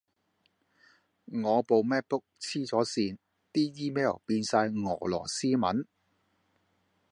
[1.43, 3.19] 我部 MacBook 痴咗線，
[3.53, 5.85] 啲 email 變晒俄羅斯文